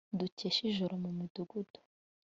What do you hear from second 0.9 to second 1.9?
mu midugudu